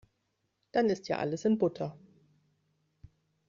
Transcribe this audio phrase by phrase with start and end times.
[0.71, 1.95] Dann ist ja alles in Butter.